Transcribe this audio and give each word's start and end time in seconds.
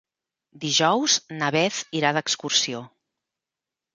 Dijous 0.61 1.17
na 1.41 1.51
Beth 1.57 1.77
irà 1.99 2.13
d'excursió. 2.19 2.83